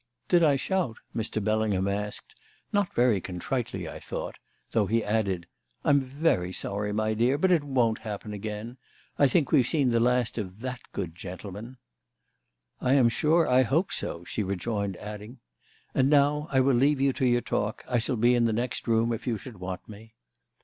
[0.29, 1.43] "Did I shout?" Mr.
[1.43, 2.33] Bellingham asked,
[2.73, 4.39] not very contritely, I thought,
[4.71, 5.45] though he added:
[5.85, 8.77] "I'm very sorry, my dear; but it won't happen again.
[9.19, 11.77] I think we've seen the last of that good gentleman."
[12.79, 15.37] "I am sure I hope so," she rejoined, adding:
[15.93, 18.87] "And now I will leave you to your talk; I shall be in the next
[18.87, 20.15] room if you should want me."